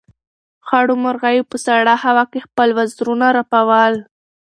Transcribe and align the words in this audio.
خړو 0.67 0.95
مرغیو 1.03 1.49
په 1.51 1.57
سړه 1.65 1.93
هوا 2.05 2.23
کې 2.31 2.45
خپل 2.47 2.69
وزرونه 2.77 3.27
رپول. 3.37 3.93